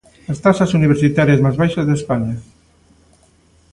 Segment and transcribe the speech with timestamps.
[0.31, 2.35] As taxas universitarias máis baixas de España.